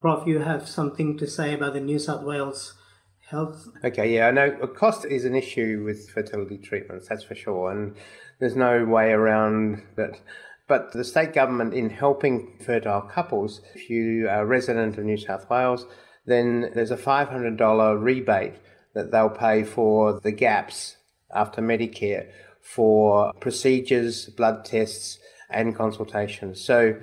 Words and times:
Prof, 0.00 0.28
you 0.28 0.38
have 0.38 0.68
something 0.68 1.18
to 1.18 1.26
say 1.26 1.52
about 1.52 1.72
the 1.72 1.80
New 1.80 1.98
South 1.98 2.22
Wales 2.22 2.74
health? 3.30 3.66
Okay, 3.82 4.14
yeah, 4.14 4.28
I 4.28 4.30
know 4.30 4.56
uh, 4.62 4.66
cost 4.68 5.04
is 5.04 5.24
an 5.24 5.34
issue 5.34 5.82
with 5.84 6.08
fertility 6.10 6.56
treatments, 6.56 7.08
that's 7.08 7.24
for 7.24 7.34
sure, 7.34 7.72
and 7.72 7.96
there's 8.38 8.54
no 8.54 8.84
way 8.84 9.10
around 9.10 9.82
that. 9.96 10.20
But 10.68 10.92
the 10.92 11.02
state 11.02 11.32
government, 11.32 11.74
in 11.74 11.90
helping 11.90 12.58
fertile 12.64 13.00
couples, 13.00 13.60
if 13.74 13.90
you 13.90 14.28
are 14.28 14.42
a 14.42 14.46
resident 14.46 14.98
of 14.98 15.04
New 15.04 15.16
South 15.16 15.50
Wales, 15.50 15.84
then 16.26 16.70
there's 16.74 16.92
a 16.92 16.96
$500 16.96 18.00
rebate 18.00 18.54
that 18.94 19.10
they'll 19.10 19.30
pay 19.30 19.64
for 19.64 20.20
the 20.20 20.30
gaps 20.30 20.96
after 21.34 21.60
Medicare 21.60 22.30
for 22.60 23.32
procedures, 23.40 24.26
blood 24.26 24.64
tests, 24.64 25.18
and 25.50 25.74
consultations. 25.74 26.60
So 26.60 27.00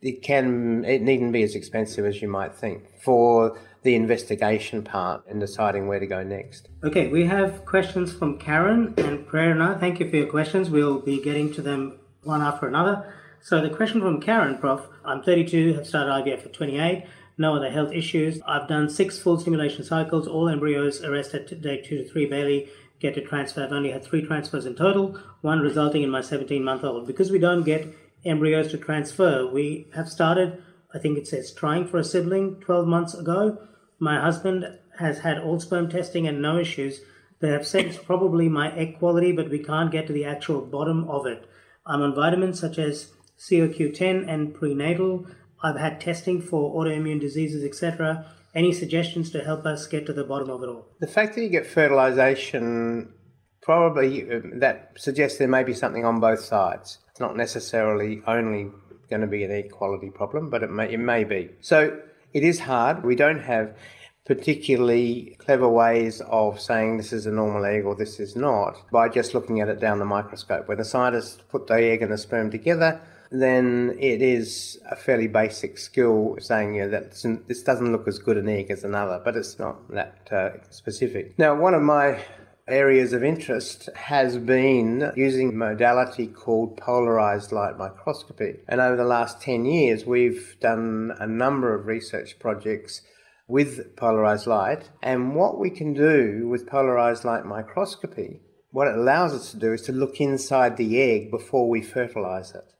it 0.00 0.22
can 0.22 0.84
it 0.84 1.02
needn't 1.02 1.32
be 1.32 1.42
as 1.42 1.54
expensive 1.54 2.04
as 2.04 2.22
you 2.22 2.28
might 2.28 2.54
think 2.54 2.84
for 3.00 3.58
the 3.82 3.94
investigation 3.94 4.82
part 4.82 5.24
and 5.28 5.40
deciding 5.40 5.86
where 5.86 6.00
to 6.00 6.06
go 6.06 6.22
next. 6.22 6.68
Okay, 6.84 7.08
we 7.08 7.24
have 7.24 7.64
questions 7.64 8.12
from 8.12 8.38
Karen 8.38 8.94
and 8.98 9.26
Prerna. 9.26 9.78
Thank 9.78 10.00
you 10.00 10.10
for 10.10 10.16
your 10.16 10.26
questions. 10.26 10.68
We'll 10.68 11.00
be 11.00 11.22
getting 11.22 11.52
to 11.54 11.62
them 11.62 11.98
one 12.22 12.42
after 12.42 12.66
another. 12.66 13.14
So 13.40 13.60
the 13.60 13.70
question 13.70 14.00
from 14.00 14.20
Karen, 14.20 14.58
Prof. 14.58 14.86
I'm 15.04 15.22
32, 15.22 15.74
have 15.74 15.86
started 15.86 16.10
IVF 16.10 16.46
at 16.46 16.52
28, 16.52 17.06
no 17.38 17.54
other 17.54 17.70
health 17.70 17.92
issues. 17.92 18.40
I've 18.46 18.68
done 18.68 18.90
six 18.90 19.18
full 19.18 19.38
stimulation 19.38 19.84
cycles, 19.84 20.26
all 20.26 20.48
embryos 20.48 21.02
arrested 21.02 21.50
at 21.52 21.62
day 21.62 21.80
two 21.80 21.98
to 21.98 22.08
three, 22.08 22.26
barely 22.26 22.68
get 22.98 23.14
to 23.14 23.20
transfer. 23.20 23.62
I've 23.62 23.72
only 23.72 23.92
had 23.92 24.04
three 24.04 24.26
transfers 24.26 24.66
in 24.66 24.74
total, 24.74 25.18
one 25.40 25.60
resulting 25.60 26.02
in 26.02 26.10
my 26.10 26.20
17 26.20 26.62
month 26.62 26.82
old. 26.82 27.06
Because 27.06 27.30
we 27.30 27.38
don't 27.38 27.62
get 27.62 27.86
embryos 28.28 28.70
to 28.70 28.78
transfer, 28.78 29.46
we 29.46 29.88
have 29.94 30.08
started, 30.08 30.62
I 30.94 30.98
think 30.98 31.18
it 31.18 31.26
says, 31.26 31.52
trying 31.52 31.86
for 31.86 31.98
a 31.98 32.04
sibling 32.04 32.60
12 32.60 32.86
months 32.86 33.14
ago. 33.14 33.58
My 33.98 34.20
husband 34.20 34.64
has 34.98 35.20
had 35.20 35.38
all 35.38 35.60
sperm 35.60 35.88
testing 35.88 36.26
and 36.26 36.42
no 36.42 36.58
issues. 36.58 37.00
They 37.40 37.50
have 37.50 37.66
said 37.66 37.86
it's 37.86 37.98
probably 37.98 38.48
my 38.48 38.74
egg 38.76 38.98
quality, 38.98 39.32
but 39.32 39.50
we 39.50 39.60
can't 39.60 39.92
get 39.92 40.06
to 40.08 40.12
the 40.12 40.24
actual 40.24 40.60
bottom 40.60 41.08
of 41.08 41.26
it. 41.26 41.48
I'm 41.86 42.02
on 42.02 42.14
vitamins 42.14 42.60
such 42.60 42.78
as 42.78 43.12
CoQ10 43.38 44.28
and 44.28 44.54
prenatal. 44.54 45.26
I've 45.62 45.76
had 45.76 46.00
testing 46.00 46.40
for 46.40 46.74
autoimmune 46.74 47.20
diseases, 47.20 47.64
etc. 47.64 48.26
Any 48.54 48.72
suggestions 48.72 49.30
to 49.30 49.44
help 49.44 49.66
us 49.66 49.86
get 49.86 50.06
to 50.06 50.12
the 50.12 50.24
bottom 50.24 50.50
of 50.50 50.62
it 50.62 50.68
all? 50.68 50.86
The 51.00 51.06
fact 51.06 51.34
that 51.34 51.42
you 51.42 51.48
get 51.48 51.66
fertilization 51.66 53.12
probably 53.60 54.30
um, 54.32 54.58
that 54.60 54.92
suggests 54.96 55.38
there 55.38 55.48
may 55.48 55.62
be 55.62 55.74
something 55.74 56.04
on 56.04 56.20
both 56.20 56.40
sides. 56.40 56.98
It's 57.18 57.20
not 57.20 57.36
necessarily 57.36 58.22
only 58.28 58.70
going 59.10 59.22
to 59.22 59.26
be 59.26 59.42
an 59.42 59.50
egg 59.50 59.72
quality 59.72 60.08
problem, 60.08 60.50
but 60.50 60.62
it 60.62 60.70
may 60.70 60.88
it 60.92 61.00
may 61.00 61.24
be. 61.24 61.50
So 61.60 62.00
it 62.32 62.44
is 62.44 62.60
hard. 62.60 63.02
We 63.04 63.16
don't 63.16 63.40
have 63.40 63.76
particularly 64.24 65.36
clever 65.40 65.68
ways 65.68 66.20
of 66.20 66.60
saying 66.60 66.96
this 66.96 67.12
is 67.12 67.26
a 67.26 67.32
normal 67.32 67.64
egg 67.64 67.84
or 67.84 67.96
this 67.96 68.20
is 68.20 68.36
not 68.36 68.88
by 68.92 69.08
just 69.08 69.34
looking 69.34 69.60
at 69.60 69.68
it 69.68 69.80
down 69.80 69.98
the 69.98 70.04
microscope. 70.04 70.68
When 70.68 70.78
the 70.78 70.84
scientists 70.84 71.42
put 71.48 71.66
the 71.66 71.74
egg 71.74 72.02
and 72.02 72.12
the 72.12 72.18
sperm 72.18 72.52
together, 72.52 73.00
then 73.32 73.96
it 73.98 74.22
is 74.22 74.78
a 74.88 74.94
fairly 74.94 75.26
basic 75.26 75.76
skill 75.76 76.36
saying 76.38 76.76
you 76.76 76.82
know, 76.82 76.90
that 76.90 77.20
this 77.48 77.64
doesn't 77.64 77.90
look 77.90 78.06
as 78.06 78.20
good 78.20 78.36
an 78.36 78.48
egg 78.48 78.70
as 78.70 78.84
another, 78.84 79.20
but 79.24 79.34
it's 79.34 79.58
not 79.58 79.90
that 79.90 80.28
uh, 80.30 80.50
specific. 80.70 81.36
Now, 81.36 81.56
one 81.56 81.74
of 81.74 81.82
my 81.82 82.20
areas 82.68 83.12
of 83.12 83.24
interest 83.24 83.88
has 83.96 84.38
been 84.38 85.12
using 85.16 85.56
modality 85.56 86.26
called 86.26 86.76
polarized 86.76 87.50
light 87.50 87.76
microscopy. 87.78 88.56
And 88.68 88.80
over 88.80 88.96
the 88.96 89.04
last 89.04 89.40
10 89.40 89.64
years, 89.64 90.04
we've 90.04 90.56
done 90.60 91.12
a 91.18 91.26
number 91.26 91.74
of 91.74 91.86
research 91.86 92.38
projects 92.38 93.02
with 93.46 93.96
polarized 93.96 94.46
light. 94.46 94.90
And 95.02 95.34
what 95.34 95.58
we 95.58 95.70
can 95.70 95.94
do 95.94 96.46
with 96.48 96.68
polarized 96.68 97.24
light 97.24 97.46
microscopy, 97.46 98.40
what 98.70 98.88
it 98.88 98.96
allows 98.96 99.32
us 99.32 99.50
to 99.52 99.56
do 99.56 99.72
is 99.72 99.82
to 99.82 99.92
look 99.92 100.20
inside 100.20 100.76
the 100.76 101.00
egg 101.00 101.30
before 101.30 101.68
we 101.68 101.82
fertilize 101.82 102.54
it. 102.54 102.74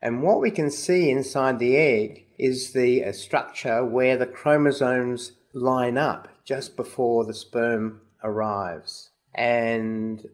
And 0.00 0.22
what 0.22 0.40
we 0.40 0.50
can 0.50 0.70
see 0.70 1.10
inside 1.10 1.58
the 1.58 1.76
egg 1.76 2.26
is 2.38 2.72
the 2.72 3.04
uh, 3.04 3.12
structure 3.12 3.84
where 3.84 4.16
the 4.16 4.26
chromosomes 4.26 5.32
line 5.52 5.98
up 5.98 6.28
just 6.44 6.76
before 6.76 7.24
the 7.24 7.34
sperm 7.34 8.00
arrives. 8.22 9.07
And 9.34 10.24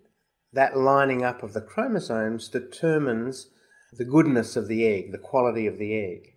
that 0.53 0.77
lining 0.77 1.25
up 1.25 1.43
of 1.43 1.53
the 1.53 1.61
chromosomes 1.61 2.49
determines 2.49 3.49
the 3.93 4.05
goodness 4.05 4.57
of 4.57 4.69
the 4.69 4.87
egg, 4.87 5.13
the 5.13 5.19
quality 5.19 5.67
of 5.67 5.79
the 5.79 5.95
egg. 5.95 6.35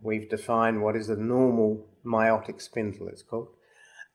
We've 0.00 0.28
defined 0.28 0.82
what 0.82 0.96
is 0.96 1.08
a 1.08 1.16
normal 1.16 1.86
meiotic 2.04 2.60
spindle, 2.60 3.08
it's 3.08 3.22
called. 3.22 3.48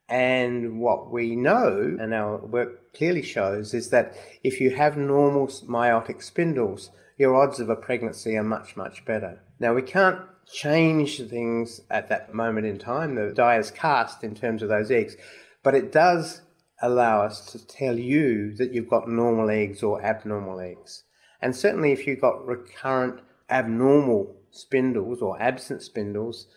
And 0.08 0.80
what 0.80 1.12
we 1.12 1.36
know, 1.36 1.98
and 2.00 2.14
our 2.14 2.38
work 2.38 2.94
clearly 2.94 3.22
shows, 3.22 3.74
is 3.74 3.90
that 3.90 4.16
if 4.44 4.60
you 4.60 4.72
have 4.72 4.98
normal 4.98 5.48
meiotic 5.48 6.24
spindles, 6.24 6.90
your 7.18 7.36
odds 7.36 7.60
of 7.60 7.70
a 7.70 7.76
pregnancy 7.76 8.36
are 8.36 8.44
much, 8.44 8.76
much 8.76 9.06
better. 9.06 9.40
Now, 9.60 9.74
we 9.74 9.82
can't 9.82 10.22
change 10.52 11.22
things 11.30 11.82
at 11.92 12.10
that 12.10 12.34
moment 12.34 12.66
in 12.66 12.80
time. 12.80 13.16
The 13.16 13.34
die 13.34 13.58
is 13.58 13.70
cast 13.70 14.24
in 14.24 14.34
terms 14.34 14.64
of 14.64 14.70
those 14.70 14.90
eggs, 14.90 15.16
but 15.64 15.76
it 15.76 15.92
does 15.92 16.42
allow 16.82 17.22
us 17.22 17.52
to 17.52 17.66
tell 17.66 17.98
you 17.98 18.56
that 18.56 18.74
you've 18.74 18.90
got 18.90 19.10
normal 19.10 19.50
eggs 19.50 19.84
or 19.84 20.02
abnormal 20.02 20.60
eggs. 20.60 21.04
And 21.42 21.56
certainly, 21.56 21.92
if 21.92 22.06
you've 22.06 22.22
got 22.22 22.46
recurrent 22.46 23.22
abnormal 23.50 24.36
spindles 24.52 25.22
or 25.22 25.42
absent 25.42 25.82
spindles, 25.82 26.48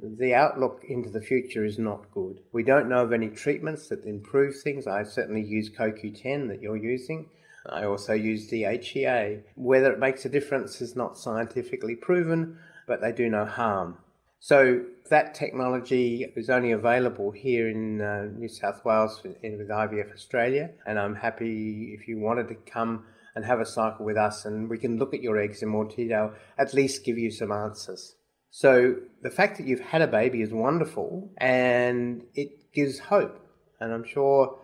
the 0.00 0.34
outlook 0.34 0.84
into 0.88 1.10
the 1.10 1.20
future 1.20 1.64
is 1.64 1.78
not 1.78 2.10
good. 2.12 2.40
We 2.52 2.62
don't 2.62 2.88
know 2.88 3.02
of 3.02 3.12
any 3.12 3.28
treatments 3.28 3.88
that 3.88 4.04
improve 4.04 4.54
things. 4.60 4.86
I 4.86 5.02
certainly 5.02 5.42
use 5.42 5.70
CoQ10 5.70 6.48
that 6.48 6.62
you're 6.62 6.76
using. 6.76 7.28
I 7.66 7.84
also 7.84 8.12
use 8.12 8.50
DHEA. 8.50 9.42
Whether 9.56 9.92
it 9.92 9.98
makes 9.98 10.24
a 10.24 10.28
difference 10.28 10.80
is 10.80 10.94
not 10.94 11.18
scientifically 11.18 11.96
proven, 11.96 12.58
but 12.86 13.00
they 13.00 13.12
do 13.12 13.28
no 13.28 13.44
harm. 13.44 13.98
So 14.40 14.82
that 15.10 15.34
technology 15.34 16.24
is 16.36 16.48
only 16.48 16.70
available 16.72 17.32
here 17.32 17.68
in 17.68 18.00
uh, 18.00 18.28
New 18.36 18.48
South 18.48 18.84
Wales 18.84 19.20
with 19.24 19.42
IVF 19.42 20.12
Australia, 20.12 20.70
and 20.86 20.98
I'm 20.98 21.16
happy 21.16 21.96
if 21.98 22.06
you 22.06 22.18
wanted 22.20 22.48
to 22.48 22.54
come 22.54 23.04
and 23.34 23.44
have 23.44 23.60
a 23.60 23.66
cycle 23.66 24.04
with 24.04 24.16
us, 24.16 24.44
and 24.44 24.70
we 24.70 24.78
can 24.78 24.98
look 24.98 25.12
at 25.12 25.22
your 25.22 25.38
eggs 25.38 25.62
in 25.62 25.68
more 25.68 25.84
detail, 25.84 26.32
at 26.56 26.72
least 26.72 27.04
give 27.04 27.18
you 27.18 27.30
some 27.30 27.50
answers. 27.50 28.14
So 28.50 28.96
the 29.22 29.30
fact 29.30 29.58
that 29.58 29.66
you've 29.66 29.80
had 29.80 30.02
a 30.02 30.06
baby 30.06 30.40
is 30.40 30.52
wonderful, 30.52 31.32
and 31.38 32.22
it 32.34 32.72
gives 32.72 32.98
hope. 32.98 33.38
And 33.80 33.92
I'm 33.92 34.04
sure 34.04 34.58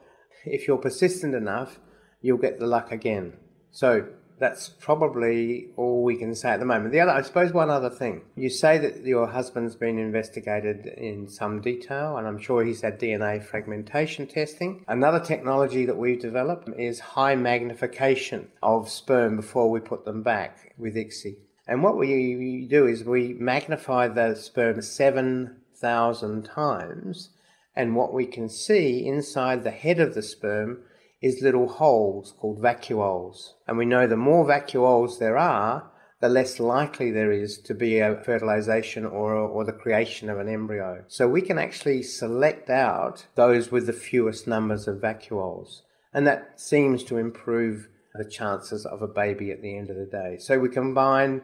if 0.44 0.68
you're 0.68 0.78
persistent 0.78 1.34
enough, 1.34 1.78
you'll 2.20 2.38
get 2.38 2.58
the 2.58 2.66
luck 2.66 2.92
again. 2.92 3.34
So 3.70 4.06
that's 4.38 4.68
probably 4.68 5.68
all 5.76 6.02
we 6.02 6.16
can 6.16 6.34
say 6.34 6.50
at 6.50 6.60
the 6.60 6.66
moment. 6.66 6.92
The 6.92 7.00
other, 7.00 7.12
I 7.12 7.22
suppose, 7.22 7.52
one 7.52 7.70
other 7.70 7.90
thing. 7.90 8.22
You 8.36 8.50
say 8.50 8.78
that 8.78 9.04
your 9.04 9.26
husband's 9.26 9.76
been 9.76 9.98
investigated 9.98 10.86
in 10.86 11.28
some 11.28 11.60
detail, 11.60 12.16
and 12.16 12.26
I'm 12.26 12.38
sure 12.38 12.64
he's 12.64 12.82
had 12.82 12.98
DNA 12.98 13.42
fragmentation 13.44 14.26
testing. 14.26 14.84
Another 14.88 15.20
technology 15.20 15.86
that 15.86 15.96
we've 15.96 16.20
developed 16.20 16.68
is 16.76 16.98
high 17.00 17.36
magnification 17.36 18.48
of 18.62 18.88
sperm 18.88 19.36
before 19.36 19.70
we 19.70 19.80
put 19.80 20.04
them 20.04 20.22
back 20.22 20.74
with 20.76 20.96
ICSI. 20.96 21.36
And 21.66 21.82
what 21.82 21.96
we 21.96 22.66
do 22.68 22.86
is 22.86 23.04
we 23.04 23.34
magnify 23.34 24.08
the 24.08 24.34
sperm 24.34 24.82
7,000 24.82 26.44
times 26.44 27.30
And 27.76 27.96
what 27.96 28.12
we 28.12 28.26
can 28.26 28.48
see 28.48 29.06
inside 29.06 29.64
the 29.64 29.70
head 29.70 29.98
of 29.98 30.14
the 30.14 30.22
sperm 30.22 30.82
is 31.24 31.40
little 31.40 31.66
holes 31.66 32.34
called 32.38 32.60
vacuoles. 32.60 33.54
And 33.66 33.78
we 33.78 33.86
know 33.86 34.06
the 34.06 34.14
more 34.14 34.46
vacuoles 34.46 35.18
there 35.18 35.38
are, 35.38 35.90
the 36.20 36.28
less 36.28 36.60
likely 36.60 37.10
there 37.10 37.32
is 37.32 37.56
to 37.62 37.72
be 37.72 37.98
a 37.98 38.22
fertilization 38.22 39.06
or, 39.06 39.32
or 39.34 39.64
the 39.64 39.72
creation 39.72 40.28
of 40.28 40.38
an 40.38 40.50
embryo. 40.50 41.02
So 41.08 41.26
we 41.26 41.40
can 41.40 41.58
actually 41.58 42.02
select 42.02 42.68
out 42.68 43.26
those 43.36 43.72
with 43.72 43.86
the 43.86 43.94
fewest 43.94 44.46
numbers 44.46 44.86
of 44.86 44.96
vacuoles. 44.96 45.80
And 46.12 46.26
that 46.26 46.60
seems 46.60 47.02
to 47.04 47.16
improve 47.16 47.88
the 48.14 48.26
chances 48.26 48.84
of 48.84 49.00
a 49.00 49.08
baby 49.08 49.50
at 49.50 49.62
the 49.62 49.78
end 49.78 49.88
of 49.88 49.96
the 49.96 50.04
day. 50.04 50.36
So 50.38 50.58
we 50.58 50.68
combine 50.68 51.40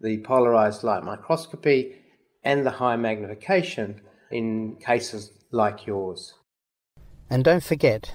the 0.00 0.18
polarized 0.18 0.84
light 0.84 1.02
microscopy 1.02 1.96
and 2.44 2.64
the 2.64 2.70
high 2.70 2.96
magnification 2.96 4.00
in 4.30 4.76
cases 4.76 5.32
like 5.50 5.86
yours. 5.86 6.34
And 7.28 7.42
don't 7.42 7.64
forget 7.64 8.14